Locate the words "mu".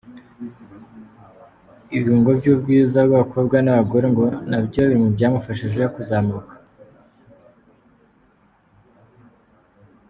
5.01-5.07